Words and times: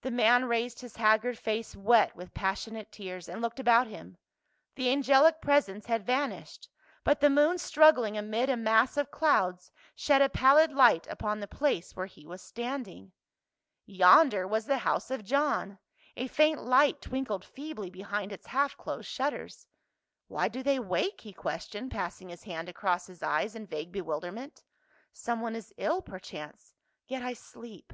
The 0.00 0.10
man 0.10 0.46
raised 0.46 0.80
his 0.80 0.96
haggard 0.96 1.36
face 1.38 1.76
wet 1.76 2.16
with 2.16 2.32
passionate 2.32 2.90
tears 2.90 3.28
and 3.28 3.42
looked 3.42 3.60
about 3.60 3.86
him; 3.86 4.16
the 4.76 4.90
angelic 4.90 5.42
presence 5.42 5.84
had 5.84 6.06
vanished, 6.06 6.70
but 7.04 7.20
the 7.20 7.28
moon 7.28 7.56
strug 7.58 7.96
gling 7.96 8.18
amid 8.18 8.48
a 8.48 8.56
mass 8.56 8.96
of 8.96 9.10
clouds 9.10 9.70
shed 9.94 10.22
a 10.22 10.30
pallid 10.30 10.72
light 10.72 11.06
upon 11.08 11.38
the 11.38 11.46
place 11.46 11.94
where 11.94 12.06
he 12.06 12.24
was 12.26 12.40
standing. 12.40 13.12
Yonder 13.84 14.48
was 14.48 14.64
the 14.64 14.78
house 14.78 15.10
of 15.10 15.22
John, 15.22 15.78
a 16.16 16.28
faint 16.28 16.62
light 16.62 17.02
twinkled 17.02 17.44
feebly 17.44 17.90
behind 17.90 18.32
its 18.32 18.46
half 18.46 18.74
closed 18.78 19.08
shutters." 19.10 19.66
Why 20.28 20.48
do 20.48 20.62
they 20.62 20.78
wake?" 20.78 21.20
he 21.20 21.34
questioned, 21.34 21.90
passing 21.90 22.30
his 22.30 22.44
hand 22.44 22.70
across 22.70 23.06
his 23.06 23.22
eyes 23.22 23.54
in 23.54 23.66
vague 23.66 23.92
bewilderment." 23.92 24.62
Someone 25.12 25.54
is 25.54 25.74
ill, 25.76 26.00
per 26.00 26.18
chance. 26.18 26.72
Yet 27.06 27.20
I 27.20 27.34
sleep. 27.34 27.92